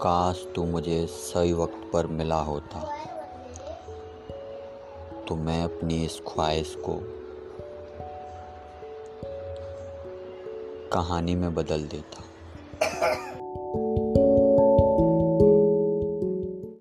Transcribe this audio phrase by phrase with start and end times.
[0.00, 2.80] काश तू मुझे सही वक्त पर मिला होता।
[5.28, 7.00] तो मैं अपनी इस ख्वाहिश को
[10.92, 12.22] कहानी में बदल देता।